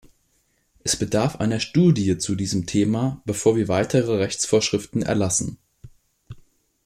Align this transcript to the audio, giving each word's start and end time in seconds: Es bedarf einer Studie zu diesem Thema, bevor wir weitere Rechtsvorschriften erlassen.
Es 0.83 0.95
bedarf 0.95 1.35
einer 1.35 1.59
Studie 1.59 2.17
zu 2.17 2.33
diesem 2.33 2.65
Thema, 2.65 3.21
bevor 3.25 3.55
wir 3.55 3.67
weitere 3.67 4.13
Rechtsvorschriften 4.15 5.03
erlassen. 5.03 5.59